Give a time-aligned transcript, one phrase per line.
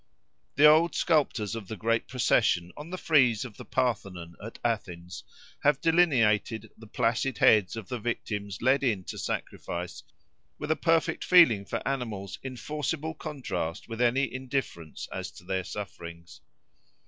[0.55, 5.23] The old sculptors of the great procession on the frieze of the Parthenon at Athens,
[5.61, 10.01] have delineated the placid heads of the victims led in it to sacrifice,
[10.57, 15.63] with a perfect feeling for animals in forcible contrast with any indifference as to their
[15.63, 16.41] sufferings.